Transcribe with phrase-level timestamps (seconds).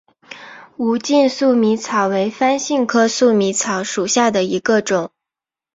[0.77, 5.11] 无茎粟米草为番杏科粟米草属下的一个种。